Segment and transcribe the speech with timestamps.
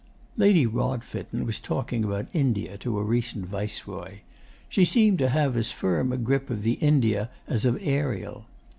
[0.35, 4.21] 'Lady Rodfitten was talking about India to a recent Viceroy.
[4.67, 8.45] She seemed to have as firm a grip of India as of "Ariel."